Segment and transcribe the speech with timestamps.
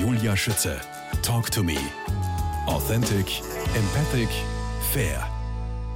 [0.00, 0.78] Julia Schütze.
[1.22, 1.78] Talk to me.
[2.66, 3.40] Authentic,
[3.74, 4.28] empathic,
[4.92, 5.26] fair.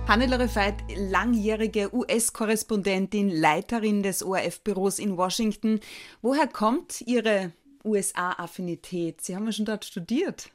[0.08, 5.80] Hannelore Veit, langjährige US-Korrespondentin, Leiterin des ORF-Büros in Washington.
[6.22, 7.52] Woher kommt Ihre
[7.84, 9.20] USA-Affinität?
[9.20, 10.50] Sie haben ja schon dort studiert.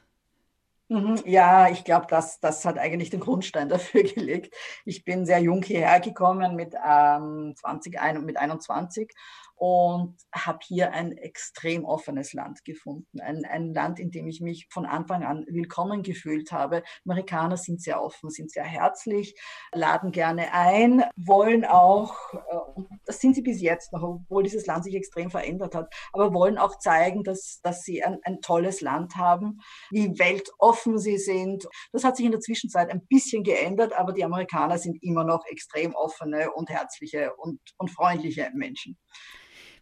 [0.88, 4.54] Mhm, ja, ich glaube, das, das hat eigentlich den Grundstein dafür gelegt.
[4.84, 9.12] Ich bin sehr jung hierher gekommen mit, ähm, 20, mit 21
[9.56, 13.20] und habe hier ein extrem offenes Land gefunden.
[13.20, 16.82] Ein, ein Land, in dem ich mich von Anfang an willkommen gefühlt habe.
[17.06, 19.34] Amerikaner sind sehr offen, sind sehr herzlich,
[19.72, 24.84] laden gerne ein, wollen auch, äh, das sind sie bis jetzt noch, obwohl dieses Land
[24.84, 29.16] sich extrem verändert hat, aber wollen auch zeigen, dass, dass sie ein, ein tolles Land
[29.16, 29.60] haben,
[29.90, 31.66] wie weltoffen sie sind.
[31.92, 35.46] Das hat sich in der Zwischenzeit ein bisschen geändert, aber die Amerikaner sind immer noch
[35.46, 38.98] extrem offene und herzliche und, und freundliche Menschen.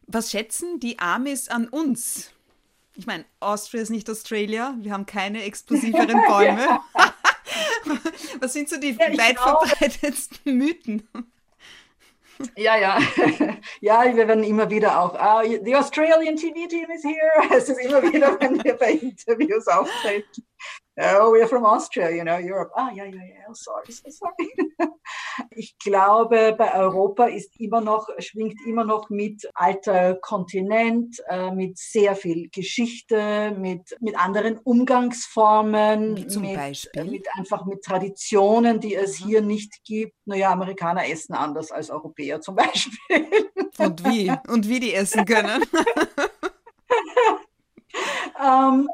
[0.06, 2.30] Was schätzen die Amis an uns?
[2.96, 6.80] Ich meine, Austria ist nicht Australia, wir haben keine explosiveren Bäume.
[8.40, 11.08] Was sind so die ja, weit verbreitetsten Mythen?
[12.56, 12.98] Ja, ja.
[13.80, 17.56] Ja, wir werden immer wieder auch, uh, the Australian TV team is here.
[17.56, 20.44] Es ist immer wieder, wenn wir bei Interviews auftreten
[20.98, 22.70] oh, we're from Austria, you know, Europe.
[22.76, 24.50] Ah, ja, ja, ja, sorry, so sorry.
[25.50, 31.76] Ich glaube, bei Europa ist immer noch, schwingt immer noch mit alter Kontinent, äh, mit
[31.78, 37.04] sehr viel Geschichte, mit, mit anderen Umgangsformen, Wie zum mit, Beispiel?
[37.04, 39.26] mit einfach mit Traditionen, die es mhm.
[39.26, 40.14] hier nicht gibt.
[40.24, 43.26] Naja, Amerikaner essen anders als Europäer zum Beispiel.
[43.78, 44.32] Und wie?
[44.48, 45.64] Und wie die essen können?
[48.40, 48.88] ähm,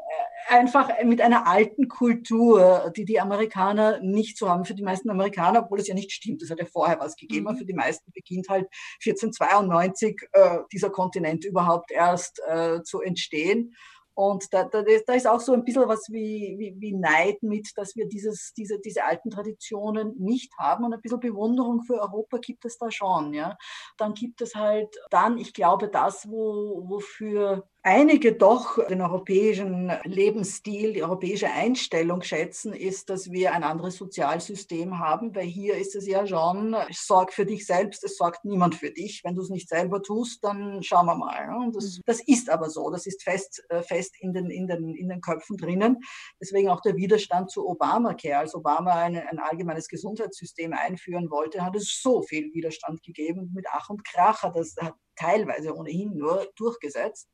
[0.51, 4.65] einfach mit einer alten Kultur, die die Amerikaner nicht so haben.
[4.65, 7.51] Für die meisten Amerikaner, obwohl es ja nicht stimmt, es hat ja vorher was gegeben,
[7.51, 7.57] mhm.
[7.57, 8.67] für die meisten beginnt halt
[9.05, 13.75] 1492 äh, dieser Kontinent überhaupt erst äh, zu entstehen.
[14.13, 17.71] Und da, da, da, ist auch so ein bisschen was wie, wie, wie Neid mit,
[17.75, 20.83] dass wir dieses, diese, diese alten Traditionen nicht haben.
[20.83, 23.33] Und ein bisschen Bewunderung für Europa gibt es da schon.
[23.33, 23.57] Ja.
[23.97, 30.93] Dann gibt es halt dann, ich glaube, das, wo, wofür einige doch den europäischen Lebensstil,
[30.93, 36.07] die europäische Einstellung schätzen, ist, dass wir ein anderes Sozialsystem haben, weil hier ist es
[36.07, 39.21] ja schon, sorg für dich selbst, es sorgt niemand für dich.
[39.23, 41.71] Wenn du es nicht selber tust, dann schauen wir mal.
[41.73, 42.01] Das, mhm.
[42.05, 45.21] das ist aber so, das ist fest, äh, fest in, den, in, den, in den
[45.21, 45.97] Köpfen drinnen.
[46.39, 48.37] Deswegen auch der Widerstand zu Obamacare.
[48.37, 53.51] Als Obama ein, ein allgemeines Gesundheitssystem einführen wollte, hat es so viel Widerstand gegeben.
[53.53, 57.29] Mit Ach und Krach hat das hat teilweise ohnehin nur durchgesetzt.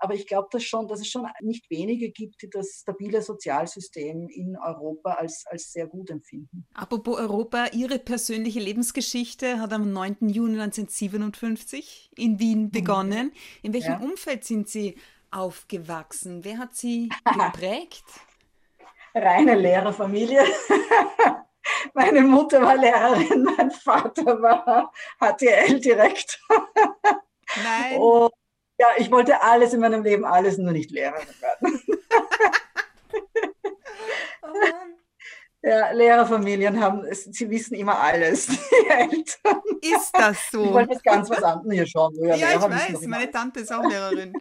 [0.00, 4.28] Aber ich glaube, dass, schon, dass es schon nicht wenige gibt, die das stabile Sozialsystem
[4.28, 6.66] in Europa als, als sehr gut empfinden.
[6.74, 10.28] Apropos Europa, Ihre persönliche Lebensgeschichte hat am 9.
[10.28, 12.70] Juni 1957 in Wien mhm.
[12.70, 13.32] begonnen.
[13.62, 14.00] In welchem ja.
[14.00, 14.96] Umfeld sind Sie
[15.30, 16.44] aufgewachsen?
[16.44, 18.04] Wer hat Sie geprägt?
[19.14, 20.44] Reine Lehrerfamilie.
[21.94, 26.68] Meine Mutter war Lehrerin, mein Vater war HTL-Direktor.
[27.62, 27.98] Nein.
[28.00, 28.32] Und
[28.80, 31.80] ja, ich wollte alles in meinem Leben, alles nur nicht Lehrerin werden.
[35.62, 39.60] Ja, Lehrerfamilien haben, sie wissen immer alles, die Eltern.
[39.82, 40.64] Ist das so?
[40.64, 42.14] Ich wollte jetzt ganz was anderes hier schon.
[42.14, 44.32] Ja, ja ich weiß, meine Tante ist auch Lehrerin.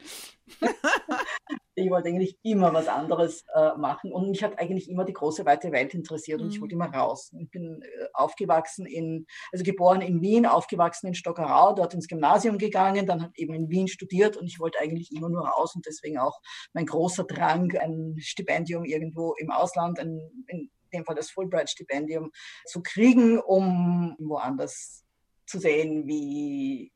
[1.80, 5.46] ich wollte eigentlich immer was anderes äh, machen und mich hat eigentlich immer die große
[5.46, 6.54] weite Welt interessiert und mhm.
[6.54, 7.32] ich wollte immer raus.
[7.40, 12.58] Ich bin äh, aufgewachsen in, also geboren in Wien, aufgewachsen in Stockerau, dort ins Gymnasium
[12.58, 15.86] gegangen, dann hat eben in Wien studiert und ich wollte eigentlich immer nur raus und
[15.86, 16.40] deswegen auch
[16.74, 22.32] mein großer Drang, ein Stipendium irgendwo im Ausland, ein, in dem Fall das Fulbright-Stipendium
[22.66, 25.04] zu kriegen, um woanders
[25.46, 26.92] zu sehen, wie,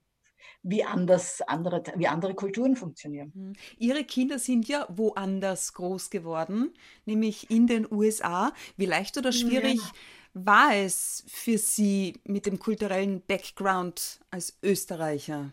[0.63, 3.31] wie anders andere, wie andere Kulturen funktionieren.
[3.35, 3.53] Mhm.
[3.77, 6.73] Ihre Kinder sind ja woanders groß geworden,
[7.05, 8.53] nämlich in den USA.
[8.77, 9.91] Wie leicht oder schwierig ja.
[10.33, 15.51] war es für Sie mit dem kulturellen Background als Österreicher?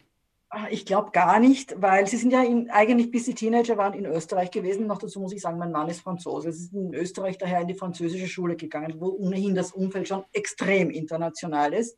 [0.53, 3.95] Ah, ich glaube gar nicht, weil sie sind ja in, eigentlich bis sie Teenager waren
[3.95, 4.89] in Österreich gewesen.
[4.89, 6.51] Noch dazu muss ich sagen, mein Mann ist Franzose.
[6.51, 10.25] Sie sind in Österreich daher in die französische Schule gegangen, wo ohnehin das Umfeld schon
[10.33, 11.97] extrem international ist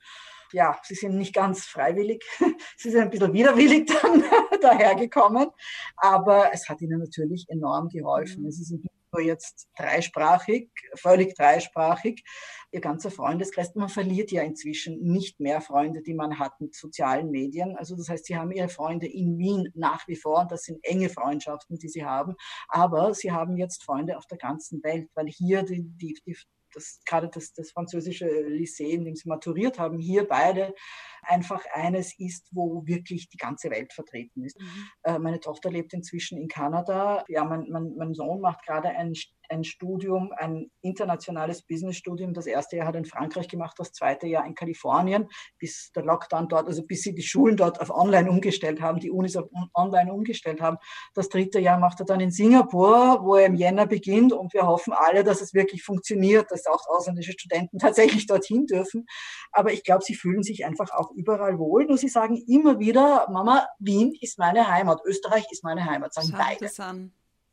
[0.52, 2.24] ja, sie sind nicht ganz freiwillig,
[2.76, 4.24] sie sind ein bisschen widerwillig dann
[4.60, 5.48] dahergekommen,
[5.96, 8.44] aber es hat ihnen natürlich enorm geholfen.
[8.44, 8.50] Mhm.
[8.50, 12.24] Sie sind nicht nur jetzt dreisprachig, völlig dreisprachig,
[12.70, 17.30] ihr ganzer Freundeskreis, man verliert ja inzwischen nicht mehr Freunde, die man hat mit sozialen
[17.30, 17.76] Medien.
[17.76, 20.78] Also das heißt, sie haben ihre Freunde in Wien nach wie vor und das sind
[20.82, 22.34] enge Freundschaften, die sie haben,
[22.68, 26.36] aber sie haben jetzt Freunde auf der ganzen Welt, weil hier die, die, die
[26.72, 30.74] das, gerade das, das französische Lycée, in dem sie maturiert haben, hier beide
[31.22, 34.60] einfach eines ist, wo wirklich die ganze Welt vertreten ist.
[34.60, 34.88] Mhm.
[35.02, 37.24] Äh, meine Tochter lebt inzwischen in Kanada.
[37.28, 39.12] Ja, mein, mein, mein Sohn macht gerade ein,
[39.52, 42.34] ein Studium, ein internationales Businessstudium.
[42.34, 45.28] Das erste Jahr hat er in Frankreich gemacht, das zweite Jahr in Kalifornien,
[45.58, 49.10] bis der Lockdown dort, also bis sie die Schulen dort auf online umgestellt haben, die
[49.10, 50.78] Unis auf online umgestellt haben.
[51.14, 54.66] Das dritte Jahr macht er dann in Singapur, wo er im Jänner beginnt und wir
[54.66, 59.06] hoffen alle, dass es wirklich funktioniert, dass auch ausländische Studenten tatsächlich dorthin dürfen.
[59.52, 61.84] Aber ich glaube, sie fühlen sich einfach auch überall wohl.
[61.84, 66.28] Nur sie sagen immer wieder, Mama, Wien ist meine Heimat, Österreich ist meine Heimat, sagen
[66.30, 66.68] Schau beide.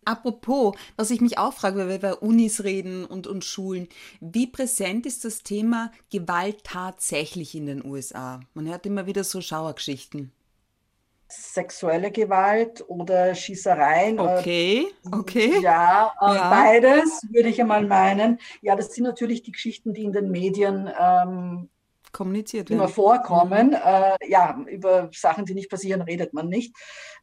[0.06, 3.88] Apropos, was ich mich auch frage, weil wir über Unis reden und, und Schulen,
[4.22, 8.40] wie präsent ist das Thema Gewalt tatsächlich in den USA?
[8.54, 10.32] Man hört immer wieder so Schauergeschichten.
[11.28, 14.20] Sexuelle Gewalt oder Schießereien.
[14.20, 15.60] Okay, okay.
[15.62, 18.40] Ja, äh, ja, beides würde ich einmal meinen.
[18.62, 21.70] Ja, das sind natürlich die Geschichten, die in den Medien ähm,
[22.12, 23.70] kommuniziert immer vorkommen.
[23.70, 23.74] Mhm.
[23.74, 26.76] Äh, ja, über Sachen, die nicht passieren, redet man nicht.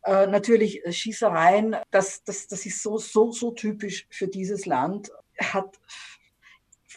[0.05, 5.11] Äh, natürlich äh, Schießereien, das, das, das ist so, so, so typisch für dieses Land.
[5.39, 5.79] Hat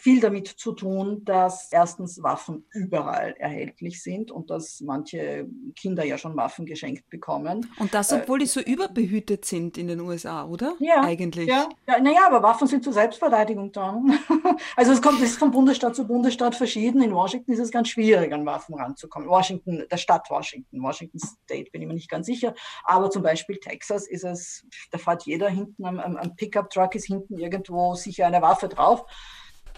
[0.00, 6.16] viel damit zu tun, dass erstens Waffen überall erhältlich sind und dass manche Kinder ja
[6.16, 7.70] schon Waffen geschenkt bekommen.
[7.78, 10.74] Und das, obwohl äh, die so überbehütet sind in den USA, oder?
[10.78, 11.02] Ja.
[11.02, 11.48] Eigentlich.
[11.48, 14.02] Ja, ja naja, aber Waffen sind zur Selbstverteidigung da.
[14.76, 17.02] also es kommt, es ist von Bundesstaat zu Bundesstaat verschieden.
[17.02, 19.28] In Washington ist es ganz schwierig, an Waffen ranzukommen.
[19.28, 22.54] Washington, der Stadt Washington, Washington State bin ich mir nicht ganz sicher.
[22.84, 27.36] Aber zum Beispiel Texas ist es, da fährt jeder hinten am, am Pickup-Truck ist hinten
[27.36, 29.04] irgendwo sicher eine Waffe drauf.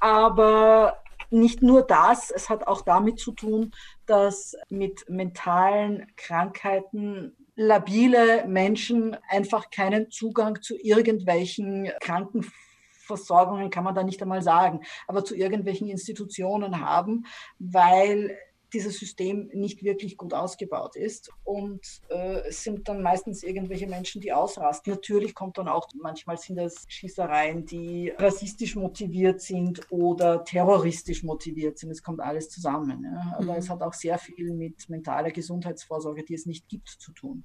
[0.03, 1.01] Aber
[1.31, 3.71] nicht nur das, es hat auch damit zu tun,
[4.05, 14.03] dass mit mentalen Krankheiten labile Menschen einfach keinen Zugang zu irgendwelchen Krankenversorgungen, kann man da
[14.03, 17.25] nicht einmal sagen, aber zu irgendwelchen Institutionen haben,
[17.61, 18.37] weil
[18.73, 21.31] dieses System nicht wirklich gut ausgebaut ist.
[21.45, 24.93] Und äh, es sind dann meistens irgendwelche Menschen, die ausrasten.
[24.93, 31.79] Natürlich kommt dann auch, manchmal sind das Schießereien, die rassistisch motiviert sind oder terroristisch motiviert
[31.79, 31.91] sind.
[31.91, 33.05] Es kommt alles zusammen.
[33.05, 33.37] Ja.
[33.37, 33.59] Aber mhm.
[33.59, 37.45] es hat auch sehr viel mit mentaler Gesundheitsvorsorge, die es nicht gibt, zu tun.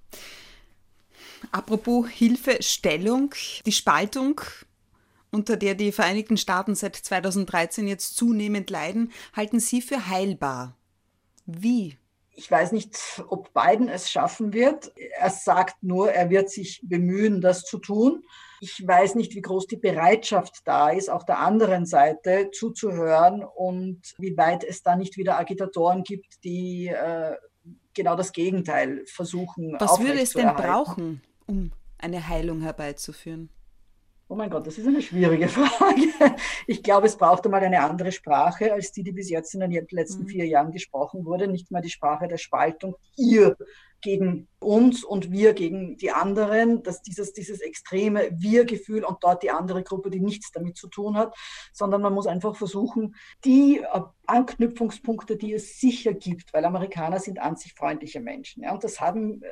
[1.51, 3.33] Apropos Hilfestellung,
[3.65, 4.41] die Spaltung
[5.31, 10.77] unter der die Vereinigten Staaten seit 2013 jetzt zunehmend leiden, halten Sie für heilbar?
[11.47, 11.97] Wie?
[12.35, 14.91] Ich weiß nicht, ob Biden es schaffen wird.
[15.17, 18.23] Er sagt nur, er wird sich bemühen, das zu tun.
[18.61, 24.01] Ich weiß nicht, wie groß die Bereitschaft da ist, auf der anderen Seite zuzuhören und
[24.19, 27.35] wie weit es da nicht wieder Agitatoren gibt, die äh,
[27.95, 29.75] genau das Gegenteil versuchen.
[29.79, 33.49] Was würde es denn brauchen, um eine Heilung herbeizuführen?
[34.29, 36.35] Oh mein Gott, das ist eine schwierige Frage.
[36.65, 39.87] Ich glaube, es braucht einmal eine andere Sprache als die, die bis jetzt in den
[39.89, 40.27] letzten mhm.
[40.27, 41.47] vier Jahren gesprochen wurde.
[41.47, 42.95] Nicht mal die Sprache der Spaltung.
[43.15, 43.55] Ihr
[44.01, 49.49] gegen uns und wir gegen die anderen, dass dieses, dieses extreme Wir-Gefühl und dort die
[49.49, 51.35] andere Gruppe, die nichts damit zu tun hat,
[51.73, 57.39] sondern man muss einfach versuchen, die äh, Anknüpfungspunkte, die es sicher gibt, weil Amerikaner sind
[57.39, 58.63] an sich freundliche Menschen.
[58.63, 59.47] Ja, und das haben äh,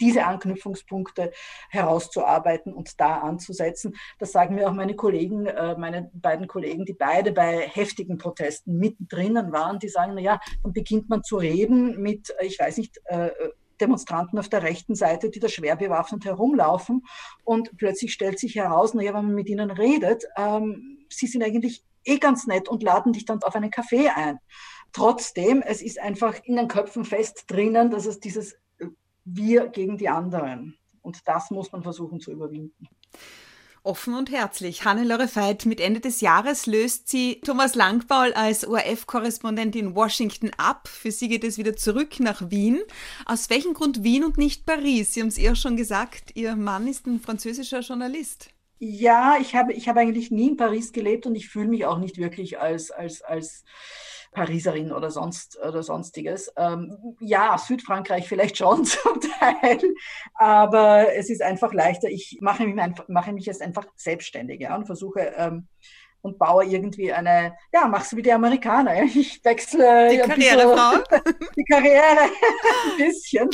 [0.00, 1.32] diese Anknüpfungspunkte
[1.68, 3.96] herauszuarbeiten und da anzusetzen.
[4.18, 8.78] Das sagen mir auch meine Kollegen, äh, meine beiden Kollegen, die beide bei heftigen Protesten
[8.78, 13.00] mittendrin waren, die sagen, na ja, dann beginnt man zu reden mit, ich weiß nicht,
[13.04, 13.30] äh,
[13.80, 17.04] Demonstranten auf der rechten Seite, die da schwer bewaffnet herumlaufen.
[17.44, 21.82] Und plötzlich stellt sich heraus, naja, wenn man mit ihnen redet, ähm, sie sind eigentlich
[22.04, 24.38] eh ganz nett und laden dich dann auf einen Kaffee ein.
[24.92, 28.56] Trotzdem, es ist einfach in den Köpfen fest drinnen, dass es dieses
[29.34, 30.76] wir gegen die anderen.
[31.02, 32.88] Und das muss man versuchen zu überwinden.
[33.82, 34.84] Offen und herzlich.
[34.84, 40.86] Hannelore Veit, mit Ende des Jahres löst sie Thomas Langbaul als ORF-Korrespondent in Washington ab.
[40.86, 42.80] Für sie geht es wieder zurück nach Wien.
[43.24, 45.14] Aus welchem Grund Wien und nicht Paris?
[45.14, 48.50] Sie haben es eher schon gesagt, Ihr Mann ist ein französischer Journalist.
[48.78, 51.98] Ja, ich habe, ich habe eigentlich nie in Paris gelebt und ich fühle mich auch
[51.98, 53.64] nicht wirklich als, als, als
[54.32, 56.52] Pariserin oder sonst oder sonstiges.
[56.56, 59.80] Ähm, ja, Südfrankreich vielleicht schon zum Teil,
[60.34, 62.08] aber es ist einfach leichter.
[62.08, 65.68] Ich mache mich, einfach, mache mich jetzt einfach selbstständig ja, und versuche ähm,
[66.22, 69.02] und baue irgendwie eine, ja, mach's wie die Amerikaner.
[69.02, 71.02] Ich wechsle die Karrierefrau.
[71.56, 73.48] die Karriere ein bisschen.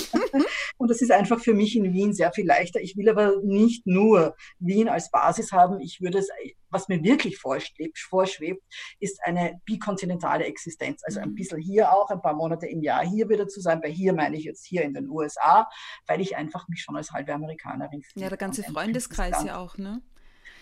[0.76, 2.80] Und das ist einfach für mich in Wien sehr viel leichter.
[2.80, 5.80] Ich will aber nicht nur Wien als Basis haben.
[5.80, 6.28] Ich würde es,
[6.70, 8.62] was mir wirklich vorschwebt, vorschwebt
[9.00, 11.02] ist eine bikontinentale Existenz.
[11.04, 11.34] Also ein mhm.
[11.34, 13.80] bisschen hier auch, ein paar Monate im Jahr hier wieder zu sein.
[13.80, 15.68] Bei hier meine ich jetzt hier in den USA,
[16.06, 18.24] weil ich einfach mich schon als halbe Amerikanerin fühle.
[18.24, 20.02] Ja, der ganze Freundeskreis ja auch, ne?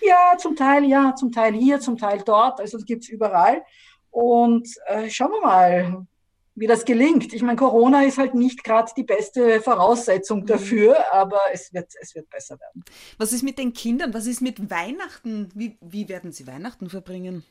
[0.06, 2.60] Ja, zum Teil ja, zum Teil hier, zum Teil dort.
[2.60, 3.64] Also es gibt es überall.
[4.10, 6.06] Und äh, schauen wir mal,
[6.54, 7.32] wie das gelingt.
[7.32, 10.46] Ich meine, Corona ist halt nicht gerade die beste Voraussetzung mhm.
[10.46, 12.84] dafür, aber es wird, es wird besser werden.
[13.18, 14.14] Was ist mit den Kindern?
[14.14, 15.48] Was ist mit Weihnachten?
[15.54, 17.44] Wie, wie werden sie Weihnachten verbringen?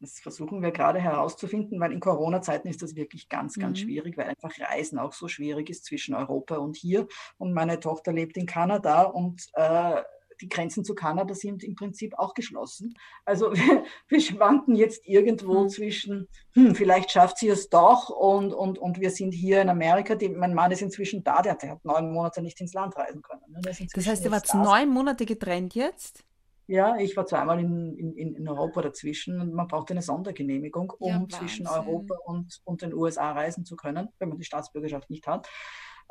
[0.00, 3.84] Das versuchen wir gerade herauszufinden, weil in Corona-Zeiten ist das wirklich ganz, ganz mhm.
[3.84, 7.06] schwierig, weil einfach Reisen auch so schwierig ist zwischen Europa und hier.
[7.38, 10.02] Und meine Tochter lebt in Kanada und äh,
[10.42, 12.94] die Grenzen zu Kanada sind im Prinzip auch geschlossen.
[13.24, 15.68] Also wir, wir schwanken jetzt irgendwo mhm.
[15.68, 20.14] zwischen, hm, vielleicht schafft sie es doch und, und, und wir sind hier in Amerika.
[20.14, 23.22] Die, mein Mann ist inzwischen da, der, der hat neun Monate nicht ins Land reisen
[23.22, 23.42] können.
[23.48, 23.60] Ne?
[23.62, 26.24] Das heißt, ihr wart neun Monate getrennt jetzt?
[26.68, 31.10] Ja, ich war zweimal in, in, in Europa dazwischen und man braucht eine Sondergenehmigung, um
[31.10, 35.26] ja, zwischen Europa und, und den USA reisen zu können, wenn man die Staatsbürgerschaft nicht
[35.26, 35.48] hat.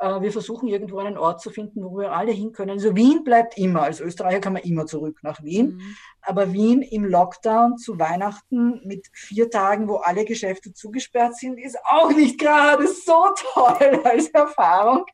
[0.02, 2.72] Äh, wir versuchen irgendwo einen Ort zu finden, wo wir alle hin können.
[2.72, 3.84] Also Wien bleibt immer.
[3.84, 5.76] Als Österreicher kann man immer zurück nach Wien.
[5.76, 5.96] Mhm.
[6.22, 11.78] Aber Wien im Lockdown zu Weihnachten mit vier Tagen, wo alle Geschäfte zugesperrt sind, ist
[11.86, 15.06] auch nicht gerade so toll als Erfahrung.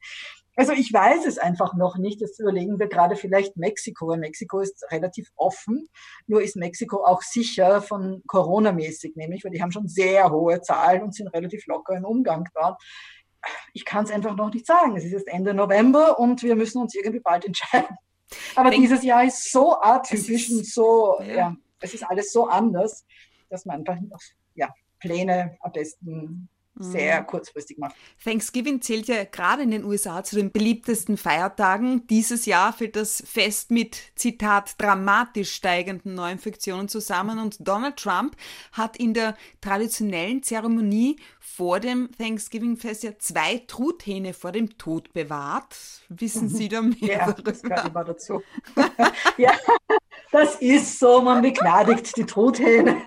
[0.56, 2.22] Also ich weiß es einfach noch nicht.
[2.22, 4.16] Jetzt überlegen wir gerade vielleicht Mexiko.
[4.16, 5.90] Mexiko ist relativ offen.
[6.28, 11.04] Nur ist Mexiko auch sicher von Corona-mäßig, nämlich, weil die haben schon sehr hohe Zahlen
[11.04, 12.82] und sind relativ locker im Umgang dort.
[13.74, 14.96] Ich kann es einfach noch nicht sagen.
[14.96, 17.96] Es ist jetzt Ende November und wir müssen uns irgendwie bald entscheiden.
[18.56, 21.36] Aber Denk, dieses Jahr ist so atypisch ist, und so, ja.
[21.36, 23.06] ja, es ist alles so anders,
[23.50, 24.20] dass man einfach
[24.56, 27.28] ja, Pläne am besten sehr mhm.
[27.28, 27.96] kurzfristig macht.
[28.24, 32.06] Thanksgiving zählt ja gerade in den USA zu den beliebtesten Feiertagen.
[32.08, 38.36] Dieses Jahr fällt das Fest mit, Zitat, dramatisch steigenden Neuinfektionen zusammen und Donald Trump
[38.72, 45.76] hat in der traditionellen Zeremonie vor dem Thanksgiving-Fest ja zwei Truthähne vor dem Tod bewahrt.
[46.10, 47.52] Wissen Sie da mehr ja, darüber?
[47.52, 48.44] das gehört immer dazu.
[49.38, 49.54] ja,
[50.32, 53.02] das ist so, man begnadigt die Truthähne.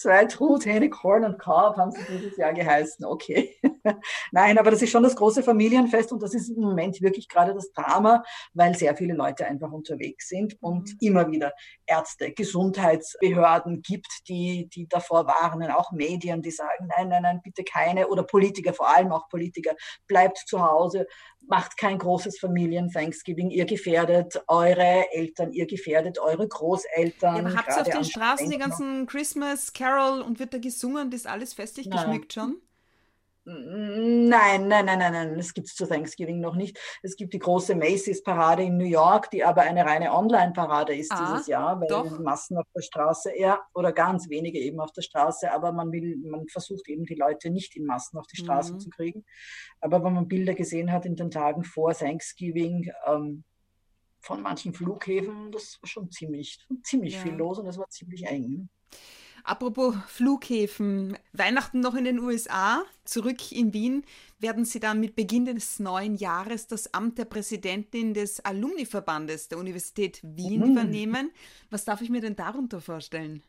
[0.00, 3.04] Zwei Truthähne, Corn und Cob haben sie dieses Jahr geheißen.
[3.04, 3.54] Okay.
[4.32, 7.54] Nein, aber das ist schon das große Familienfest und das ist im Moment wirklich gerade
[7.54, 8.22] das Drama,
[8.54, 10.98] weil sehr viele Leute einfach unterwegs sind und mhm.
[11.00, 11.52] immer wieder
[11.86, 17.64] Ärzte, Gesundheitsbehörden gibt, die, die davor warnen, auch Medien, die sagen, nein, nein, nein, bitte
[17.64, 19.74] keine oder Politiker, vor allem auch Politiker,
[20.06, 21.06] bleibt zu Hause,
[21.46, 27.36] macht kein großes Familien-Thanksgiving, ihr gefährdet eure Eltern, ihr gefährdet eure Großeltern.
[27.36, 31.10] Ja, aber habt ihr auf den Straßen die ganzen Christmas Carol und wird da gesungen,
[31.10, 31.98] das ist alles festlich Nein.
[31.98, 32.60] geschmückt schon?
[33.44, 36.78] Nein, nein, nein, nein, nein, das gibt es zu Thanksgiving noch nicht.
[37.02, 41.32] Es gibt die große Macy's-Parade in New York, die aber eine reine Online-Parade ist ah,
[41.32, 42.18] dieses Jahr, weil doch.
[42.18, 46.18] Massen auf der Straße, ja, oder ganz wenige eben auf der Straße, aber man will,
[46.18, 48.80] man versucht eben die Leute nicht in Massen auf die Straße mhm.
[48.80, 49.24] zu kriegen.
[49.80, 53.44] Aber wenn man Bilder gesehen hat in den Tagen vor Thanksgiving, ähm,
[54.20, 57.20] von manchen Flughäfen, das war schon ziemlich, ziemlich ja.
[57.20, 58.68] viel los und das war ziemlich eng.
[59.44, 64.04] Apropos Flughäfen, Weihnachten noch in den USA, zurück in Wien
[64.38, 69.58] werden Sie dann mit Beginn des neuen Jahres das Amt der Präsidentin des Alumni-Verbandes der
[69.58, 70.72] Universität Wien mhm.
[70.72, 71.30] übernehmen.
[71.70, 73.42] Was darf ich mir denn darunter vorstellen?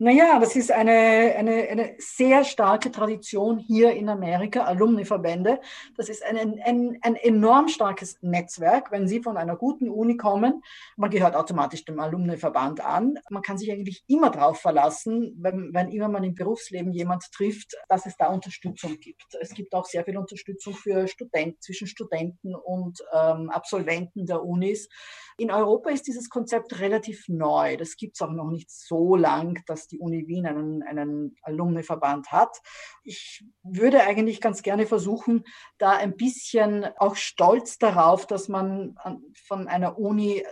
[0.00, 0.92] Naja, das ist eine,
[1.36, 5.60] eine, eine sehr starke Tradition hier in Amerika, Alumni-Verbände.
[5.96, 8.92] Das ist ein, ein, ein enorm starkes Netzwerk.
[8.92, 10.62] Wenn Sie von einer guten Uni kommen,
[10.96, 13.18] man gehört automatisch dem Alumni-Verband an.
[13.28, 17.74] Man kann sich eigentlich immer darauf verlassen, wenn, wenn immer man im Berufsleben jemand trifft,
[17.88, 19.26] dass es da Unterstützung gibt.
[19.40, 24.88] Es gibt auch sehr viel Unterstützung für Studenten, zwischen Studenten und ähm, Absolventen der Unis.
[25.38, 27.76] In Europa ist dieses Konzept relativ neu.
[27.76, 32.32] Das gibt es auch noch nicht so lang, dass die Uni Wien einen, einen Alumni-Verband
[32.32, 32.58] hat.
[33.04, 35.44] Ich würde eigentlich ganz gerne versuchen,
[35.78, 38.96] da ein bisschen auch stolz darauf, dass man
[39.46, 40.44] von einer Uni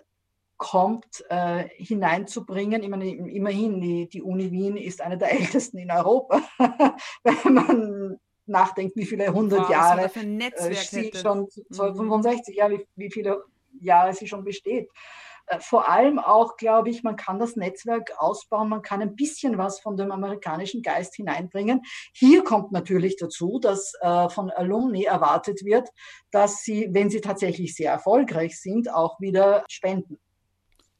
[0.56, 2.88] kommt, äh, hineinzubringen.
[2.88, 6.42] Meine, immerhin, die, die Uni Wien ist eine der ältesten in Europa.
[7.24, 12.58] Wenn man nachdenkt, wie viele hundert wow, Jahre äh, sie schon, 65 mhm.
[12.58, 13.42] Jahre, wie, wie viele
[13.80, 14.88] Jahre sie schon besteht.
[15.46, 19.58] Äh, vor allem auch, glaube ich, man kann das Netzwerk ausbauen, man kann ein bisschen
[19.58, 21.82] was von dem amerikanischen Geist hineinbringen.
[22.12, 25.88] Hier kommt natürlich dazu, dass äh, von Alumni erwartet wird,
[26.30, 30.18] dass sie, wenn sie tatsächlich sehr erfolgreich sind, auch wieder spenden.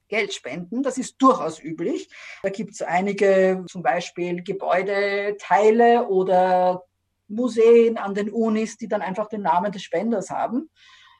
[0.08, 0.84] Geld spenden.
[0.84, 2.08] Das ist durchaus üblich.
[2.44, 6.84] Da gibt es einige, zum Beispiel Gebäudeteile oder
[7.26, 10.70] Museen an den Unis, die dann einfach den Namen des Spenders haben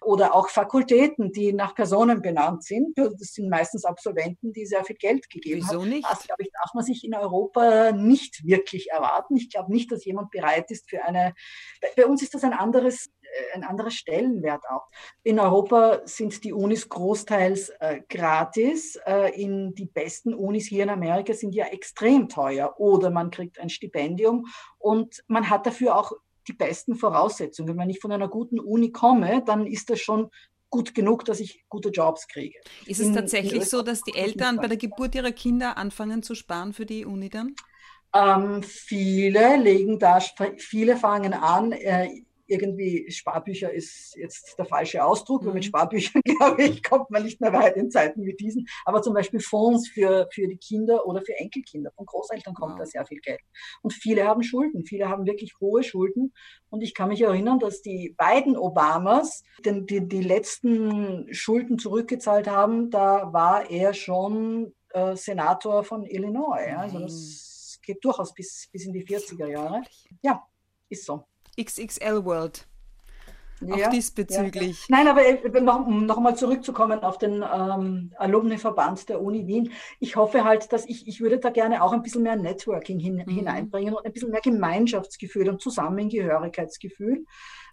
[0.03, 2.97] oder auch Fakultäten, die nach Personen benannt sind.
[2.97, 5.89] Das sind meistens Absolventen, die sehr viel Geld gegeben Wieso haben.
[5.89, 6.07] nicht?
[6.11, 9.37] Das, glaube ich, darf man sich in Europa nicht wirklich erwarten.
[9.37, 11.35] Ich glaube nicht, dass jemand bereit ist für eine,
[11.97, 13.11] bei uns ist das ein anderes
[13.55, 14.89] ein anderer Stellenwert auch.
[15.23, 18.97] In Europa sind die Unis großteils äh, gratis.
[19.07, 22.75] Äh, in die besten Unis hier in Amerika sind ja extrem teuer.
[22.79, 24.47] Oder man kriegt ein Stipendium
[24.79, 26.13] und man hat dafür auch
[26.49, 27.77] die besten Voraussetzungen.
[27.77, 30.31] Wenn ich von einer guten Uni komme, dann ist das schon
[30.71, 32.59] gut genug, dass ich gute Jobs kriege.
[32.87, 36.23] Ist es in, tatsächlich in so, dass die Eltern bei der Geburt ihrer Kinder anfangen
[36.23, 37.55] zu sparen für die Uni dann?
[38.15, 40.21] Ähm, viele legen da,
[40.59, 42.09] viele fangen an, äh,
[42.47, 45.47] irgendwie Sparbücher ist jetzt der falsche Ausdruck, mhm.
[45.47, 45.69] weil mit mhm.
[45.69, 48.67] Sparbüchern, glaube ich, kommt man nicht mehr weit in Zeiten wie diesen.
[48.85, 51.91] Aber zum Beispiel Fonds für, für die Kinder oder für Enkelkinder.
[51.93, 52.79] Von Großeltern kommt wow.
[52.81, 53.41] da sehr viel Geld.
[53.83, 54.85] Und viele haben Schulden.
[54.85, 56.33] Viele haben wirklich hohe Schulden.
[56.71, 62.49] Und ich kann mich erinnern, dass die beiden Obamas den, die, die letzten Schulden zurückgezahlt
[62.49, 62.91] haben.
[62.91, 66.77] Da war er schon äh, Senator von Illinois.
[66.77, 69.83] Also das geht durchaus bis, bis in die 40er Jahre.
[70.23, 70.47] Ja,
[70.89, 71.25] ist so.
[71.61, 72.67] XXL World.
[73.61, 74.87] Ja, auch diesbezüglich.
[74.89, 74.97] Ja.
[74.97, 79.73] Nein, aber noch, um nochmal zurückzukommen auf den ähm, Alumni-Verband der Uni Wien.
[79.99, 83.23] Ich hoffe halt, dass ich, ich würde da gerne auch ein bisschen mehr Networking hin,
[83.27, 83.31] mhm.
[83.31, 87.25] hineinbringen und ein bisschen mehr Gemeinschaftsgefühl und Zusammengehörigkeitsgefühl.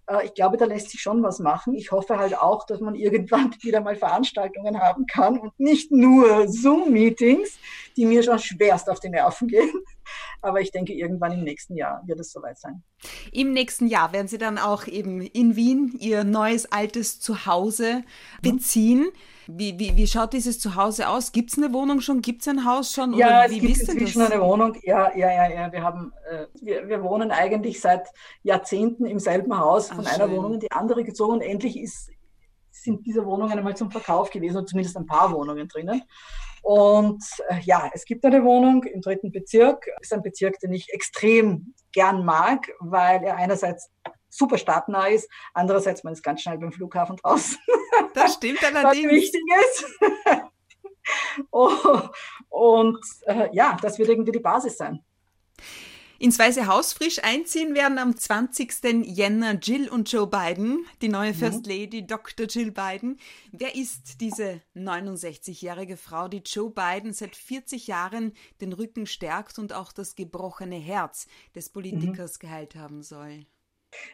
[0.06, 1.74] Äh, ich glaube, da lässt sich schon was machen.
[1.74, 6.48] Ich hoffe halt auch, dass man irgendwann wieder mal Veranstaltungen haben kann und nicht nur
[6.48, 7.58] Zoom-Meetings,
[7.96, 9.70] die mir schon schwerst auf die Nerven gehen.
[10.42, 12.82] Aber ich denke, irgendwann im nächsten Jahr wird es soweit sein.
[13.32, 18.02] Im nächsten Jahr werden Sie dann auch eben in Wien Ihr neues, altes Zuhause
[18.42, 19.00] beziehen.
[19.00, 19.12] Mhm.
[19.46, 21.32] Wie, wie, wie schaut dieses Zuhause aus?
[21.32, 22.22] Gibt es eine Wohnung schon?
[22.22, 23.12] Gibt es ein Haus schon?
[23.12, 24.30] Ja, Oder es gibt inzwischen das?
[24.30, 24.74] eine Wohnung.
[24.82, 25.72] Ja, ja, ja, ja.
[25.72, 28.08] Wir, haben, äh, wir, wir wohnen eigentlich seit
[28.42, 30.36] Jahrzehnten im selben Haus, von Ach, einer schön.
[30.36, 31.42] Wohnung in die andere gezogen.
[31.42, 32.10] Endlich ist,
[32.70, 36.02] sind diese Wohnungen einmal zum Verkauf gewesen, oder zumindest ein paar Wohnungen drinnen.
[36.64, 39.84] Und äh, ja, es gibt eine Wohnung im dritten Bezirk.
[39.98, 43.90] Das ist ein Bezirk, den ich extrem gern mag, weil er einerseits
[44.30, 45.28] super stadtnah ist.
[45.52, 47.58] Andererseits, man ist ganz schnell beim Flughafen draußen.
[48.14, 49.06] Das stimmt allerdings.
[49.06, 49.84] Was wichtig ist.
[51.52, 52.00] oh,
[52.48, 55.04] und äh, ja, das wird irgendwie die Basis sein.
[56.24, 59.04] Ins Weiße Haus frisch einziehen werden am 20.
[59.04, 61.36] Jänner Jill und Joe Biden, die neue mhm.
[61.36, 62.46] First Lady Dr.
[62.46, 63.18] Jill Biden.
[63.52, 69.74] Wer ist diese 69-jährige Frau, die Joe Biden seit 40 Jahren den Rücken stärkt und
[69.74, 72.38] auch das gebrochene Herz des Politikers mhm.
[72.38, 73.44] geheilt haben soll?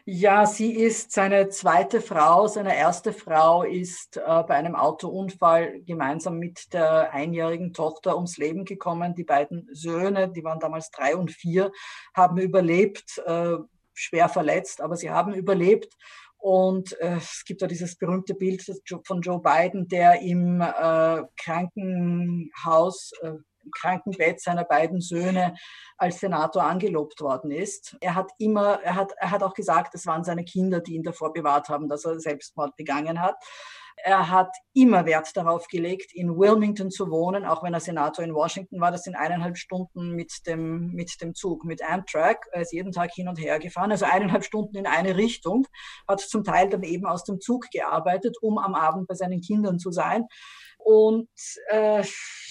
[0.05, 2.47] Ja, sie ist seine zweite Frau.
[2.47, 8.65] Seine erste Frau ist äh, bei einem Autounfall gemeinsam mit der einjährigen Tochter ums Leben
[8.65, 9.15] gekommen.
[9.15, 11.71] Die beiden Söhne, die waren damals drei und vier,
[12.15, 13.57] haben überlebt, äh,
[13.93, 15.95] schwer verletzt, aber sie haben überlebt.
[16.37, 18.65] Und äh, es gibt da dieses berühmte Bild
[19.05, 23.33] von Joe Biden, der im äh, Krankenhaus äh,
[23.71, 25.55] Krankenbett seiner beiden Söhne
[25.97, 27.97] als Senator angelobt worden ist.
[28.01, 31.03] Er hat immer, er hat, er hat auch gesagt, es waren seine Kinder, die ihn
[31.03, 33.35] davor bewahrt haben, dass er Selbstmord begangen hat.
[34.03, 38.33] Er hat immer Wert darauf gelegt, in Wilmington zu wohnen, auch wenn er Senator in
[38.33, 38.91] Washington war.
[38.91, 42.47] Das sind eineinhalb Stunden mit dem, mit dem Zug, mit Amtrak.
[42.51, 45.67] Er ist jeden Tag hin und her gefahren, also eineinhalb Stunden in eine Richtung,
[46.07, 49.77] hat zum Teil dann eben aus dem Zug gearbeitet, um am Abend bei seinen Kindern
[49.77, 50.25] zu sein.
[50.83, 51.29] Und
[51.69, 52.03] äh,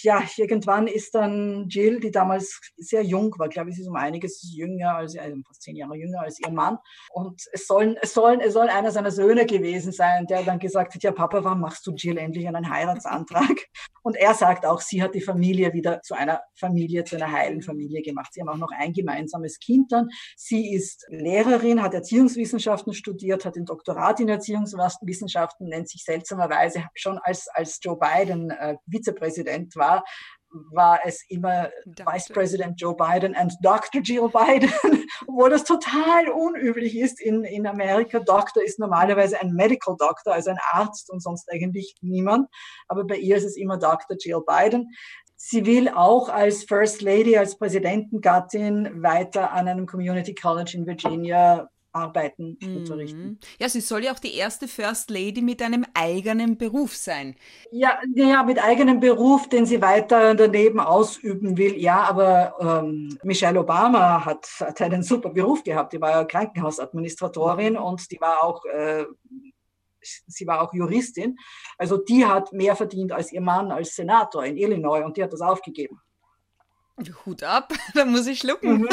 [0.03, 3.97] ja, irgendwann ist dann Jill, die damals sehr jung war, glaube ich, sie ist um
[3.97, 6.79] einiges jünger als, also fast zehn Jahre jünger als ihr Mann.
[7.11, 10.95] Und es sollen, es sollen, es soll einer seiner Söhne gewesen sein, der dann gesagt
[10.95, 13.67] hat, ja Papa, warum machst du Jill endlich einen Heiratsantrag?
[14.03, 17.61] Und er sagt auch, sie hat die Familie wieder zu einer Familie, zu einer heilen
[17.61, 18.33] Familie gemacht.
[18.33, 20.09] Sie haben auch noch ein gemeinsames Kind dann.
[20.37, 27.19] Sie ist Lehrerin, hat Erziehungswissenschaften studiert, hat ein Doktorat in Erziehungswissenschaften, nennt sich seltsamerweise schon
[27.19, 30.05] als, als Joe Biden äh, Vizepräsident war,
[30.73, 32.13] war es immer Dr.
[32.13, 34.03] Vice President Joe Biden und Dr.
[34.03, 34.73] Jill Biden,
[35.27, 38.19] obwohl das total unüblich ist in, in Amerika.
[38.19, 42.49] Doktor ist normalerweise ein Medical Doctor, also ein Arzt und sonst eigentlich niemand.
[42.89, 44.17] Aber bei ihr ist es immer Dr.
[44.19, 44.89] Jill Biden.
[45.37, 51.71] Sie will auch als First Lady, als Präsidentengattin weiter an einem Community College in Virginia
[51.93, 52.77] arbeiten, mhm.
[52.79, 53.41] unterrichten.
[53.59, 57.37] Ja, sie soll ja auch die erste First Lady mit einem eigenen Beruf sein.
[57.73, 61.77] Ja, ja mit eigenem Beruf, den sie weiter daneben ausüben will.
[61.77, 65.93] Ja, aber ähm, Michelle Obama hat, hat einen super Beruf gehabt.
[65.93, 67.83] Die war ja Krankenhausadministratorin mhm.
[67.83, 69.05] und die war auch äh,
[70.03, 71.39] sie war auch Juristin.
[71.77, 75.33] Also die hat mehr verdient als ihr Mann als Senator in Illinois und die hat
[75.33, 76.01] das aufgegeben.
[77.25, 78.83] Hut ab, da muss ich schlucken.
[78.83, 78.89] Mhm.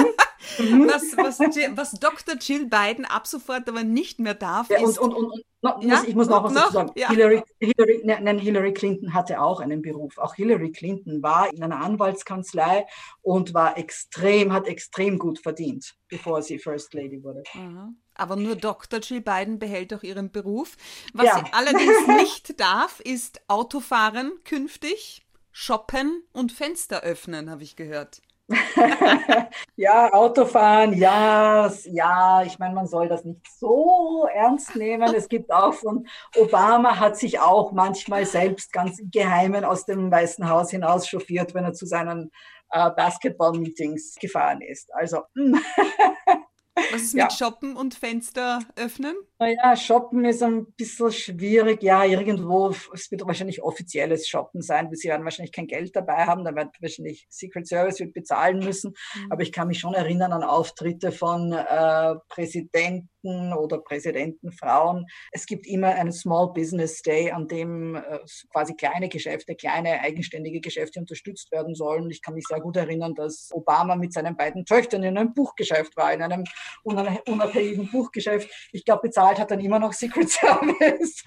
[0.59, 0.87] Mhm.
[0.87, 2.35] was, was, was Dr.
[2.39, 4.99] Jill Biden ab sofort aber nicht mehr darf, ja, ist...
[4.99, 6.03] Und, und, und, und ja?
[6.05, 6.91] ich muss noch was dazu sagen.
[6.95, 7.09] Ja.
[7.09, 10.17] Hillary, Hillary, nein, Hillary Clinton hatte auch einen Beruf.
[10.17, 12.85] Auch Hillary Clinton war in einer Anwaltskanzlei
[13.21, 17.43] und war extrem, hat extrem gut verdient, bevor sie First Lady wurde.
[17.53, 17.89] Aha.
[18.15, 18.99] Aber nur Dr.
[18.99, 20.75] Jill Biden behält auch ihren Beruf.
[21.13, 28.21] Was sie allerdings nicht darf, ist Autofahren künftig, shoppen und Fenster öffnen, habe ich gehört.
[29.75, 35.13] ja, Autofahren, ja, ja, ich meine, man soll das nicht so ernst nehmen.
[35.13, 40.09] Es gibt auch von Obama hat sich auch manchmal selbst ganz im Geheimen aus dem
[40.09, 42.31] Weißen Haus hinaus chauffiert, wenn er zu seinen
[42.71, 44.93] äh, Basketball-Meetings gefahren ist.
[44.93, 45.23] Also
[46.91, 47.29] Was ist mit ja.
[47.29, 49.15] Shoppen und Fenster öffnen?
[49.39, 51.83] Naja, Shoppen ist ein bisschen schwierig.
[51.83, 56.43] Ja, irgendwo, es wird wahrscheinlich offizielles Shoppen sein, sie werden wahrscheinlich kein Geld dabei haben,
[56.43, 58.93] da wird wahrscheinlich Secret Service wird bezahlen müssen.
[59.15, 59.31] Mhm.
[59.31, 63.09] Aber ich kann mich schon erinnern an Auftritte von äh, Präsidenten
[63.53, 65.05] oder Präsidentenfrauen.
[65.31, 68.19] Es gibt immer einen Small Business Day, an dem äh,
[68.51, 72.09] quasi kleine Geschäfte, kleine eigenständige Geschäfte unterstützt werden sollen.
[72.09, 75.95] Ich kann mich sehr gut erinnern, dass Obama mit seinen beiden Töchtern in einem Buchgeschäft
[75.97, 76.43] war, in einem
[76.83, 78.49] unabhängigen Buchgeschäft.
[78.71, 81.23] Ich glaube, bezahlt hat dann immer noch Secret Service.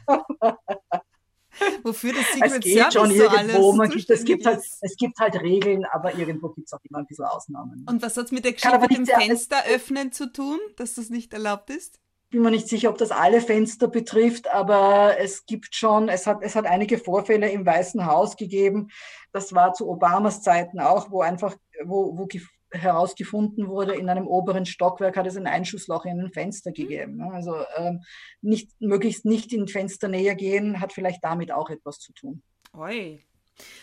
[1.83, 3.73] Wofür das Secret es geht Service schon irgendwo.
[3.73, 6.99] Man gibt, es, gibt halt, es gibt halt Regeln, aber irgendwo gibt es auch immer
[6.99, 7.87] ein bisschen Ausnahmen.
[7.89, 11.11] Und was hat es mit der Geschichte mit dem Fenster öffnen zu tun, dass das
[11.11, 12.01] nicht erlaubt ist?
[12.31, 16.29] Ich bin mir nicht sicher, ob das alle Fenster betrifft, aber es gibt schon, es
[16.29, 18.91] hat, es hat einige Vorfälle im Weißen Haus gegeben.
[19.33, 22.27] Das war zu Obamas Zeiten auch, wo einfach, wo, wo
[22.73, 27.17] herausgefunden wurde, in einem oberen Stockwerk hat es ein Einschussloch in ein Fenster gegeben.
[27.17, 27.31] Ne?
[27.33, 28.03] Also ähm,
[28.41, 32.43] nicht, möglichst nicht in Fensternähe gehen, hat vielleicht damit auch etwas zu tun.
[32.77, 33.21] Oi.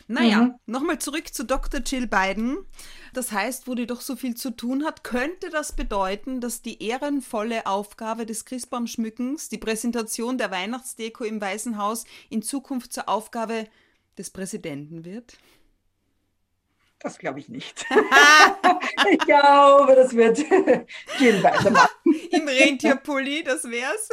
[0.07, 0.55] Naja, mhm.
[0.65, 1.81] nochmal zurück zu Dr.
[1.81, 2.57] Jill Biden.
[3.13, 6.81] Das heißt, wo die doch so viel zu tun hat, könnte das bedeuten, dass die
[6.83, 13.67] ehrenvolle Aufgabe des Christbaumschmückens, die Präsentation der Weihnachtsdeko im Weißen Haus, in Zukunft zur Aufgabe
[14.17, 15.37] des Präsidenten wird?
[16.99, 17.85] Das glaube ich nicht.
[19.11, 20.39] ich glaube, das wird
[21.19, 21.89] Jill weitermachen.
[22.31, 24.09] Im Rentierpulli, das wär's.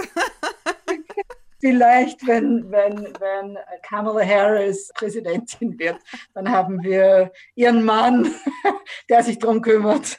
[1.61, 5.97] Vielleicht, wenn, wenn, wenn Kamala Harris Präsidentin wird,
[6.35, 8.35] dann haben wir ihren Mann,
[9.09, 10.19] der sich darum kümmert.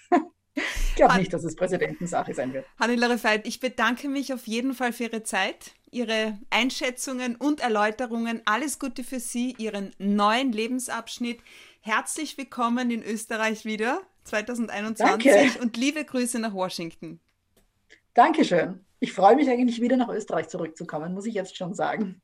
[0.56, 2.66] Ich glaube nicht, dass es Präsidentensache sein wird.
[2.80, 8.42] Hannelore Veit, ich bedanke mich auf jeden Fall für Ihre Zeit, Ihre Einschätzungen und Erläuterungen.
[8.46, 11.42] Alles Gute für Sie, Ihren neuen Lebensabschnitt.
[11.88, 15.62] Herzlich willkommen in Österreich wieder 2021 Danke.
[15.62, 17.20] und liebe Grüße nach Washington.
[18.16, 18.84] Dankeschön.
[19.00, 22.24] Ich freue mich eigentlich wieder nach Österreich zurückzukommen, muss ich jetzt schon sagen.